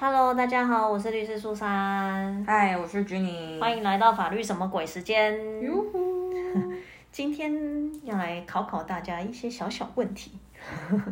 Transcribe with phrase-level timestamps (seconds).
[0.00, 5.32] Hello，大家好，我是律师苏珊，嗨，我是 Jenny，欢迎来到法律什么鬼时间。
[5.62, 6.32] 哟呼，
[7.12, 7.54] 今天
[8.04, 10.32] 要来考考大家一些小小问题。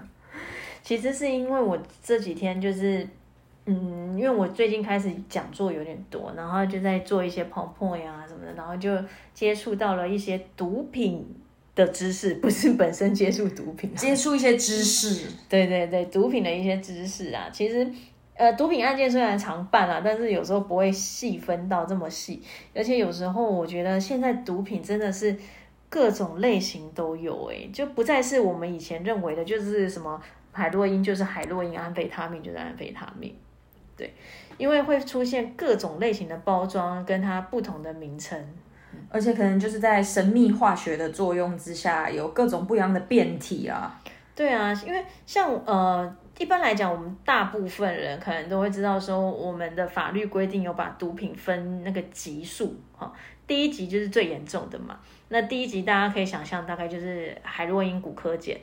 [0.82, 3.06] 其实是因为我这几天就是，
[3.66, 8.90] 嗯，因为我最近开始讲座有点多，然后就在做一些 PowerPoint 啊什么的，然后就
[9.34, 11.28] 接触到了一些毒品
[11.74, 17.86] 的知识，不是本身接触毒品啊，接触一些知识， 对对对，毒品的一些知识啊，其实
[18.40, 22.42] 呃，毒品案件虽然常办啊，但是有时候不会细分到这么细，
[22.74, 25.36] 而且有时候我觉得现在毒品真的是
[25.90, 30.18] 各种类型都有、欸，就不再是我们以前认为的，就是什么
[30.52, 33.36] 海洛因就是海洛因，安非他命就是安非他命，
[33.94, 34.14] 对，
[34.56, 38.42] 因为会出现各种类型的包装跟它不同的名称，
[39.10, 44.00] 而且可能就是在神秘化学的作用之下，有各种不一样的变体啊。
[44.34, 53.12] 对啊，因为像呃，一般来讲，我们大部分人可能都会知道说，我们的法律规定有把毒品分那个级数，哈、
[53.46, 54.98] 第一级就是最严重的嘛。
[55.28, 58.56] 那第一级大家可以想象，大概就是海洛因、骨科碱，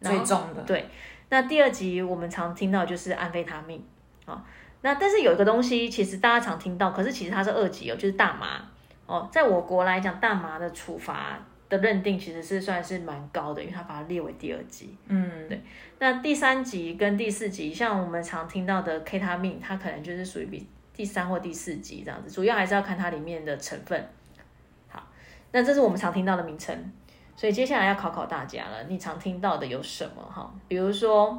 [0.00, 0.86] 最重的，对，
[1.28, 3.82] 那第二级我们常听到就是安非他命
[4.24, 4.44] 啊、
[4.82, 8.62] 那但是有一个东西，其实大家常听到，可是其实它是二级哦，就是大麻
[9.06, 9.28] 哦。
[9.32, 11.36] 在我国来讲，大麻的处罚
[11.68, 14.96] 的认定其实是算是蛮高的，因为它把它列为第二级。
[15.06, 15.60] 嗯，对
[15.98, 24.08] 那第三级跟第四级，像我们常听到的 K 他命，它可能就是属于比第三或第四级这样子，主要还是要看它里面的成分。
[24.88, 25.02] 好，
[25.52, 26.92] 那这是我们常听到的名称，
[27.36, 30.52] 所以接下来要考考大家了，你常听到的有什么哈？
[30.66, 31.30] 比如说，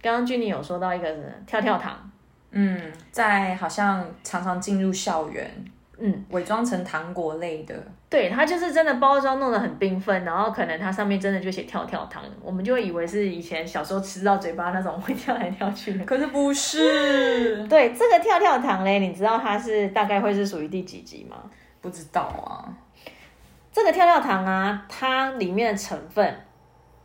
[0.00, 1.14] 刚刚君妮有说到一个
[1.46, 2.10] 跳跳糖，
[2.50, 5.50] 嗯，在好像常常进入校园，
[5.98, 7.74] 嗯，伪装成糖果类的，
[8.10, 16.04] 对，它就是真的包装弄得很缤纷，然后可能它上面真的就写跳跳糖，我们就会以为是以前小时候吃到嘴巴那种会跳来跳去的。
[16.04, 21.36] 可是不是， 对，这个跳跳糖嘞，你知道它是大概会是属于第几集吗？
[21.80, 22.66] 不知道啊。
[23.72, 26.34] 这个跳跳糖啊，它里面的成分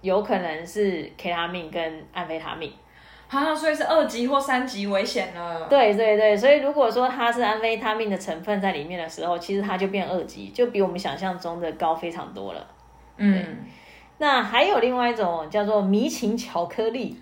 [0.02, 2.72] 有可能是 K 他命跟安非他命。
[3.30, 5.68] 啊，所以是二级或三级危险了。
[5.70, 12.68] 对对对，所以如果说它是安非他命的成分在里面的时候，其实它就变二级，就比我们想象中的高非常多了。
[13.18, 13.46] 嗯，
[14.18, 17.22] 那还有另外一种叫做迷情巧克力，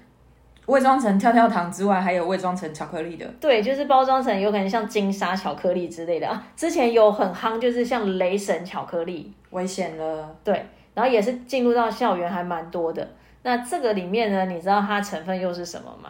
[0.67, 3.25] 伪装成跳跳糖之外，还有伪装成巧克力的。
[3.41, 6.41] 对，就是包装成有可能像金沙巧克力之类的啊。
[6.55, 13.05] 之前有很夯，就是像雷神巧克力，危险了，对，然后也是进入到校园还蛮多的。
[13.43, 16.09] 那这个里面呢，你知道它成分又是什么吗？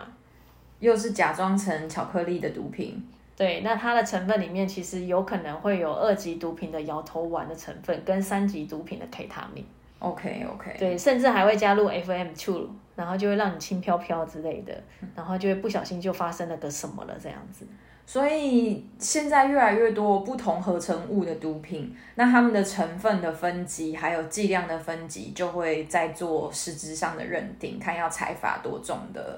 [0.80, 3.04] 又是假装成巧克力的毒品。
[3.36, 9.64] 对，那它的成分里面其实有可能会有二级毒品的摇头丸的成分，跟三级毒品的 K 他命
[10.00, 14.74] ，OK OK，对，甚至还会加入 FM two，然后就会让你轻飘飘之类的，
[15.16, 17.68] 然后就会不小心就发生了个什么了这样子。
[18.10, 29.38] 所以现在越来越多不同合成物的毒品，那它们的成分的分级还有剂量的分级，就会在做实质上的认定，看要裁罚多重的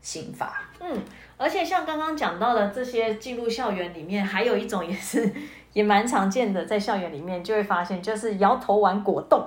[0.00, 0.62] 刑罚。
[0.78, 0.96] 嗯，
[1.36, 5.28] 而且像刚刚讲到的这些进入校园里面，还有一种也是
[5.72, 9.44] 也蛮常见的，在校园里面就会发现，就是摇头丸果冻。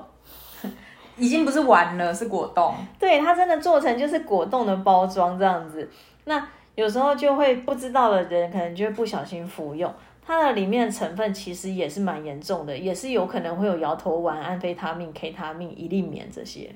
[1.16, 2.76] 已经不是丸了，是果冻。
[3.00, 5.90] 对，它真的做成就是果冻的包装这样子。
[6.26, 6.46] 那
[6.80, 9.94] 有时候就会不知道的人，可能就会不小心服用。
[10.26, 16.74] 它的里面的成分其实也是蛮严重的，也是有可能会有摇头丸、安非他命、K 他命、一粒棉这些。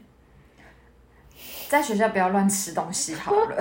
[1.70, 3.58] 在学校不要乱吃东西好了。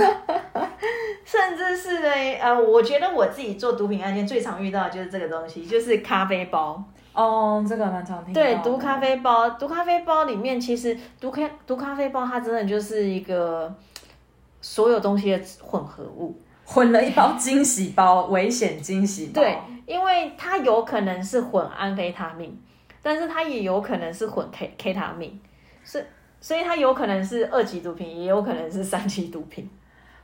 [1.24, 2.08] 甚至是呢，
[2.40, 6.82] 呃，我觉得我自己做毒品案件最常遇到的就是这个东西，就是咖啡包。
[7.12, 8.34] 哦，这个蛮常听。
[8.34, 13.72] 对，毒咖啡包，毒咖啡包里面其实毒咖毒咖啡包它真的就是一个
[14.62, 16.40] 所有东西的混合物。
[16.64, 19.42] 混了一包惊喜包，危险惊喜包。
[19.42, 22.56] 对，因为它有可能是混安非他命，
[23.02, 25.38] 但是它也有可能是混 K K 他命，
[25.84, 26.06] 是
[26.40, 29.68] 所以它有可能是二级毒品，也有可能是三级毒品。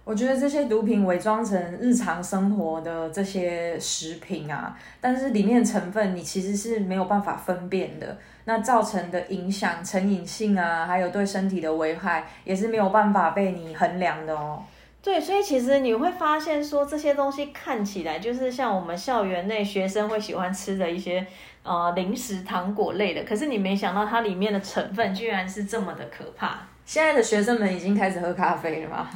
[0.08, 8.16] 我觉得这些毒品伪装成日常生活的这些食品啊，但是里面成分你其实是没有办法分辨的，
[8.46, 14.62] 那造成的影响、成瘾性啊，还有对身体的危害，也是没有办法被你衡量的哦。
[15.02, 21.26] 对，所以其实你会发现说这些东西看起来就是像我们校园内学生会喜欢吃的一些
[21.62, 26.60] 呃零食、糖果类的，可是你没想到它里面的成分居然是这么的可怕。
[26.86, 29.06] 现在的学生们已经开始喝咖啡了吗？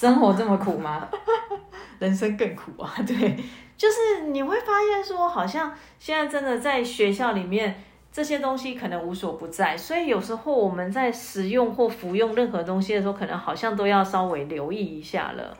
[0.00, 1.06] 生活这么苦吗？
[2.00, 2.90] 人生更苦啊！
[3.06, 3.36] 对，
[3.76, 7.78] 就是你会发现说，好像现在真的在学校里面，
[8.10, 15.54] 这些东西可能无所不在，所以有时候我们在食用或服用任何东西的时候，可能好像都要稍微留意一下了。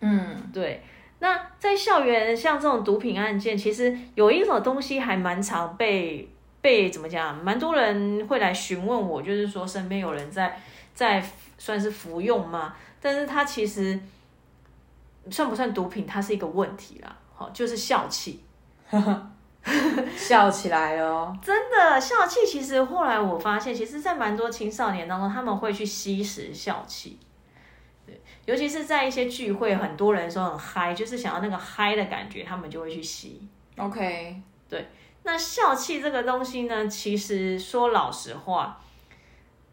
[0.00, 0.82] 嗯，对，
[1.18, 6.26] 那在校园像这种毒品案件，其实有一种东西还蛮常被
[6.62, 10.58] 被怎么讲，蛮多人会来询问我，就是说身边有人在
[10.94, 11.22] 在
[11.58, 12.74] 算是服用吗？
[13.02, 14.00] 但是它其实
[15.30, 17.14] 算不算毒品，它是一个问题啦。
[17.34, 18.42] 好，就是笑气。
[20.16, 27.16] 笑起来哦，真的笑气，其实后来我发现，其实，在蛮多青少年当中，他们会去吸食笑气。
[28.04, 33.48] 对，尤其是在一些聚会，很多人说很嗨，就是想要那个嗨的感觉，他们就会去吸。
[33.76, 34.88] OK，对，
[35.22, 38.80] 那笑气这个东西呢，其实说老实话，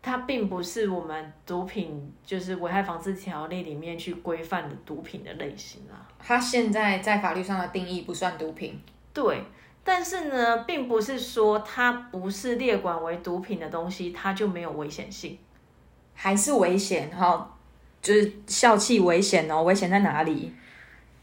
[0.02, 6.08] 它并不是我们毒品就是危害防治条例里面去规范的毒品的类型啊。
[6.18, 8.82] 它现在在法律上的定义不算毒品。
[9.14, 9.44] 对，
[9.84, 15.38] 但是呢，并不是说它不是列管为毒品的东西，它就没有危险性。
[16.14, 17.58] 还是危险哈，
[18.02, 20.54] 就是笑气危险哦，危险在哪里？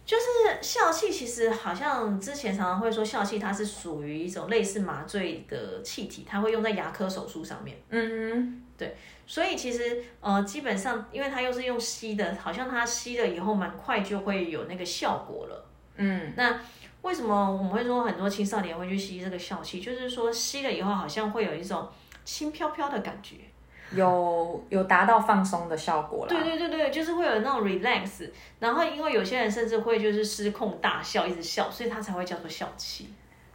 [0.07, 0.23] 就是
[0.63, 7.77] 笑气，其实好像之前常常会说笑气，它是属于一种类似麻醉的气体，它会用在牙科手术上面。
[7.91, 8.95] 嗯对
[9.27, 15.67] 所以其实呃，基本上因为它又是用吸的，好像它吸了以后蛮快就会有那个效果了。
[15.97, 16.61] 嗯，那
[17.03, 19.81] 为什么我们会说很多青少年会去吸这个笑气？
[19.81, 21.89] 就是说吸了以后好像会有一种
[22.25, 23.37] 轻飘飘的感觉。
[23.93, 26.29] 有有达到放松的效果啦。
[26.29, 28.29] 对对对对，就是会有那种 relax，
[28.59, 33.09] 然后因为有些人甚至会就是失控大笑，一直笑，所以他才会叫做笑气。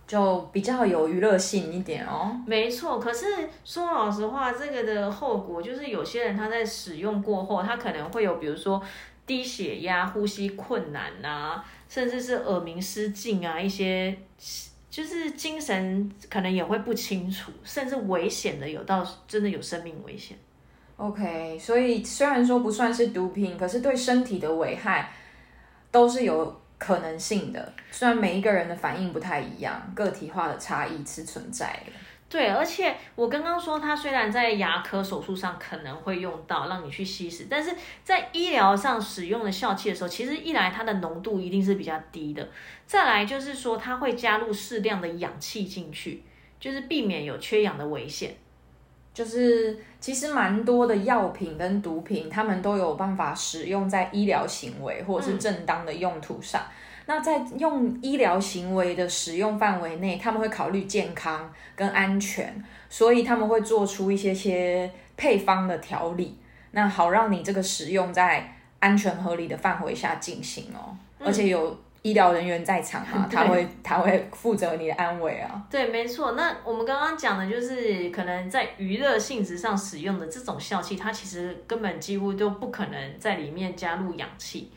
[0.07, 2.38] 就比较有娱乐性一点哦。
[2.45, 8.81] 没错，可是说老实话，这个的后果就是有些人他在使用过后，他可能会有比如说
[9.25, 14.18] 低血压、呼吸困难啊，甚至是耳鸣失禁啊，一些
[14.91, 20.38] 就是精神可能也会不清楚，甚至危险的有到真的有生命危险。
[20.97, 25.11] OK，所以虽然说不算是毒品，可是对身体的危害
[25.89, 27.73] 都是有可能性的。
[27.89, 31.91] 虽然每一个人的反应不太一样，个体化的差异是存在的。
[32.31, 37.75] 对，而且我刚刚说，它虽然在牙科手术上可能会用到，让你去吸食，但是
[38.06, 42.48] 在医疗上使用的笑气的时候，其实一来它的浓度一定是比较低的，
[42.86, 46.24] 再来就是说它会加入适量的氧气进去，
[46.57, 48.34] 就是避免有缺氧的危险。
[49.13, 56.62] 就是其实蛮多的药品跟毒品，他们都有办法使用在医疗行为或者是正当的用途上。
[57.12, 66.38] 那在用医疗行为的使用范围内，他们会考虑健康跟安全，所以他们会做出一些些配方的调理，
[66.72, 75.62] 那好让你这个使用在安全合理的范围下进行哦，而且有医疗人员在场嘛， 他会他会负责你的安危啊。
[75.69, 76.31] 对，没错。
[76.31, 84.72] 那我们刚刚讲的就是可能在娱乐性质上使用的这种笑气，它其实根本几乎都不可能在里面加入氧气。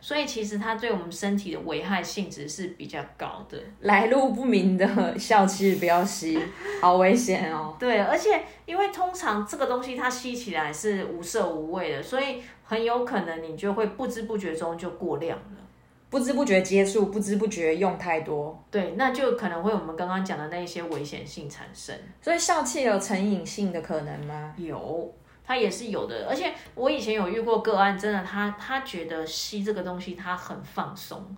[0.00, 3.58] 所以其实它对我们身体的危害性质是比较高的。
[3.80, 6.38] 来路不明的笑气不要吸，
[6.80, 7.76] 好危险哦。
[7.78, 15.44] 对，而且因为通常这个东西它吸起来是无色无味的，所以很有可能你就会不知不觉中就过量了。
[16.10, 21.94] 不知不觉接触，不知不觉用太多，对，那就可能会我们刚刚讲的那一些危险性产生。
[22.22, 24.54] 所以笑气有成瘾性的可能吗？
[24.56, 25.12] 有，
[25.48, 26.26] 它也是有的。
[26.28, 31.34] 而且我以前有遇过个案，真的他他觉得吸这个东西他很放松，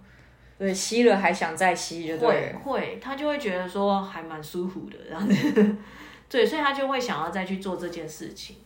[0.58, 2.80] 对，吸了还想再吸，就对会。
[2.80, 5.76] 会，他就会觉得说还蛮舒服的这样子。
[6.28, 8.56] 对，所以他就会想要再去做这件事情。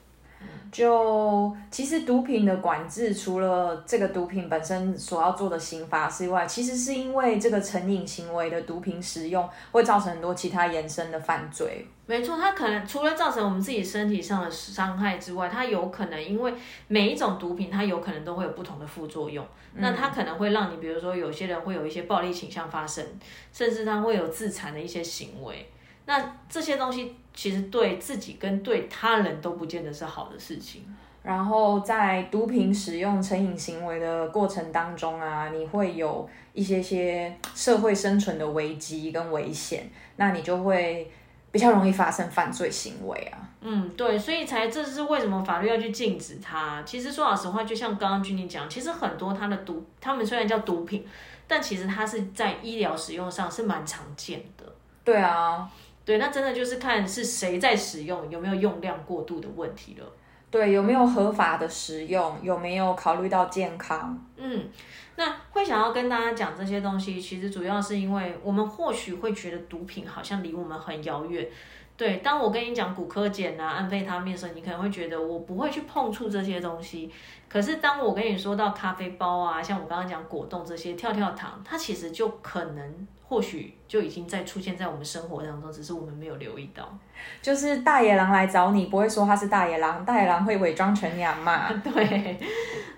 [0.75, 11.87] 就其实毒品的管制，除了这个毒品本身所要做的刑罚之外，其实是因为这个成瘾行为的毒品使用，会造成很多其他延伸的犯罪。
[12.07, 16.52] 没错，它可能除了造成我们自己身体上的伤害之外，它有可能因为
[16.88, 19.47] 每一种毒品，它有可能都会有不同的副作用。
[19.76, 23.07] 那它可能会让你，比如说有些人会有一些暴力倾向发生，
[23.52, 25.69] 甚至他会有自残的一些行为。
[26.06, 30.84] 那这些东西其实对自己跟对他人都不见得是好的事情。
[31.23, 41.11] 然后在毒品使用成瘾行为的过程当中啊，你会有一些些社会生存的危机跟危险，那你就会
[41.50, 43.38] 比较容易发生犯罪行为啊。
[43.62, 46.82] 嗯，对，所以才这是为什么法律要去禁止它。
[46.84, 51.06] 其实说老实话，就像刚刚君妮讲，其实很多它的毒，他们虽然叫毒品，
[51.49, 54.70] 但其实它是在医疗使用上是蛮常见的。
[55.02, 55.66] 对啊，
[56.04, 60.06] 对，那真的就是看是谁在使用，有没有用量过度的问题了。
[60.50, 62.38] 对，有没有合法的使用？
[62.42, 64.16] 有没有考虑到健康？
[64.37, 64.68] 嗯，
[65.16, 71.49] 那会想要跟大家讲这些东西，其实主要是因为我们或许会觉得毒品好像离我们很遥远。
[71.96, 77.11] 对，当我跟你讲骨科碱啊、安非他命的时候，你可能会觉得我不会去碰触这些东西。
[77.49, 86.97] 可是当我跟你说到咖啡包啊，像我刚刚讲果冻这些跳跳糖，它其实就可能或许就已经在出现在我们生活当中，只是我们没有留意到。
[87.40, 91.73] 就是大野狼来找你，不会说他是大野狼，大野狼会伪装成你阿妈。
[91.73, 92.38] 对，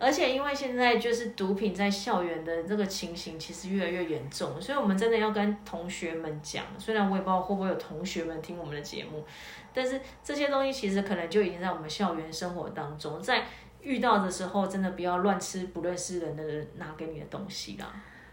[0.01, 6.65] 而且因为现在就是毒品在校园的这个情形其实越来越严重，所以我们真的要跟同学们讲。
[6.77, 9.25] 虽然我也不知道会不会有同学们听我们的节目，
[9.73, 13.45] 但是这些东西其实可能就已经在我们校园生活当中，在
[13.81, 17.87] 遇到的时候，真的不要乱吃不认识人的人拿给你的东西啦。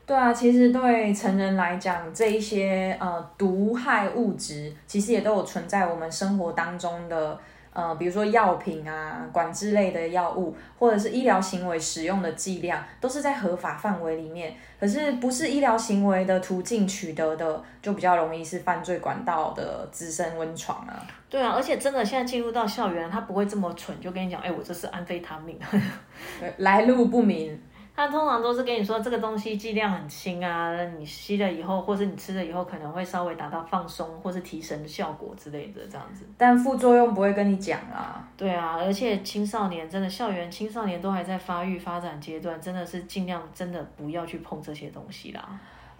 [0.05, 7.39] 对啊，其实对成人来讲，这一些呃毒害物质，其实也都有存在我们生活当中的
[7.72, 14.53] 呃，比如说药品啊、管制类的药物，或者是医疗行为使用的剂量，都是在合法范围里面。
[14.77, 21.01] 可是不是医疗行为的途径取得的，就比较容易是犯罪管道的滋生温床啊。
[21.29, 25.57] 对啊，而且真的现在进入到校园，他不会这么蠢，就跟你讲，哎，我这是安非他命，
[26.57, 27.57] 来路不明。
[27.95, 36.25] 他通常都是跟你说这个东西剂量很轻啊，你吸了以后，或是你吃了以后，可能会稍微达到放松或是提神的效果之类的这样子。
[36.38, 38.27] 但副作用不会跟你讲啊。
[38.35, 45.47] 对啊，而且青少年真的校园青少年都还在发育发展阶段，真的是尽量真的不要去碰这些东西啦。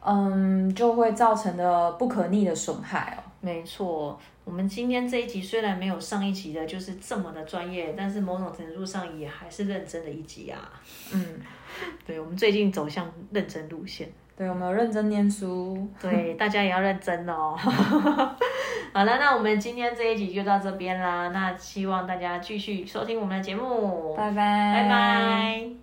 [0.06, 3.24] 嗯，就会造成的不可逆的损害哦。
[3.40, 10.72] 没错，我们今天这一集虽然没有上一集的就是这么的专业，但是某种程度上也还是认真的一集啊。
[11.14, 11.40] 嗯。
[12.06, 14.08] 对，我们最近走向认真路线。
[14.36, 15.88] 对，我们有认真念书。
[16.00, 17.56] 对，大家也要认真哦。
[18.94, 21.30] 好了，那我们今天这一集就到这边啦。
[21.30, 24.14] 那希望大家继续收听我们的节目。
[24.16, 25.83] 拜拜，拜拜。